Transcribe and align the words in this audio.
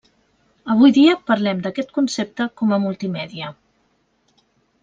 Avui 0.75 0.93
dia 0.95 1.17
parlem 1.27 1.61
d'aquest 1.67 1.93
concepte 1.99 2.49
com 2.63 2.73
a 2.79 2.83
multimèdia. 2.87 3.55